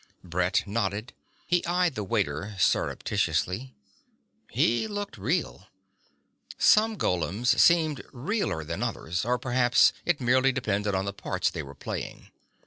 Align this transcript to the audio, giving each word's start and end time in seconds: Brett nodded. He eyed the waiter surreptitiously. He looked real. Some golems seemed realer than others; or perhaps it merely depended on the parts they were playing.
Brett 0.23 0.63
nodded. 0.65 1.13
He 1.45 1.63
eyed 1.67 1.93
the 1.93 2.03
waiter 2.03 2.55
surreptitiously. 2.57 3.75
He 4.49 4.87
looked 4.87 5.15
real. 5.15 5.67
Some 6.57 6.97
golems 6.97 7.55
seemed 7.59 8.01
realer 8.11 8.63
than 8.63 8.81
others; 8.81 9.25
or 9.25 9.37
perhaps 9.37 9.93
it 10.03 10.19
merely 10.19 10.51
depended 10.51 10.95
on 10.95 11.05
the 11.05 11.13
parts 11.13 11.51
they 11.51 11.61
were 11.61 11.75
playing. 11.75 12.31